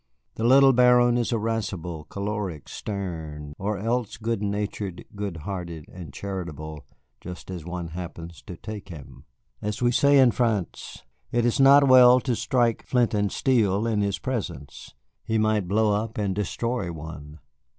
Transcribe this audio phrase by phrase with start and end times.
[0.33, 6.87] The little Baron is irascible, choleric, stern, or else good natured, good hearted, and charitable,
[7.19, 9.25] just as one happens to take him.
[9.61, 14.01] As we say in France, it is not well to strike flint and steel in
[14.01, 14.95] his presence.
[15.23, 17.37] He might blow up and destroy one.